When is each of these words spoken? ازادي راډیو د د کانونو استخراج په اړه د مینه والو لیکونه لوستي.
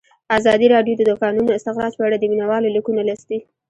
ازادي 0.37 0.67
راډیو 0.75 0.97
د 0.97 1.01
د 1.09 1.11
کانونو 1.21 1.55
استخراج 1.57 1.93
په 1.97 2.03
اړه 2.07 2.17
د 2.19 2.23
مینه 2.31 2.45
والو 2.49 2.73
لیکونه 2.75 3.01
لوستي. 3.07 3.37